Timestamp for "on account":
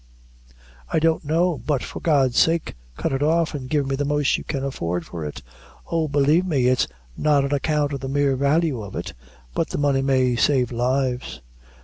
7.45-7.93